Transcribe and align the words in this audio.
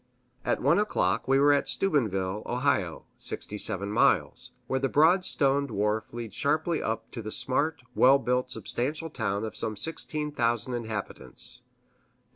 At 0.43 0.63
one 0.63 0.79
o'clock 0.79 1.27
we 1.27 1.37
were 1.37 1.53
at 1.53 1.67
Steubenville, 1.67 2.41
Ohio 2.47 3.05
(67 3.19 3.91
miles), 3.91 4.49
where 4.65 4.79
the 4.79 4.89
broad 4.89 5.23
stoned 5.23 5.69
wharf 5.69 6.11
leads 6.11 6.33
sharply 6.35 6.81
up 6.81 7.11
to 7.11 7.21
the 7.21 7.29
smart, 7.29 7.83
well 7.93 8.17
built, 8.17 8.49
substantial 8.49 9.11
town 9.11 9.43
of 9.45 9.55
some 9.55 9.77
sixteen 9.77 10.31
thousand 10.31 10.73
inhabitants. 10.73 11.61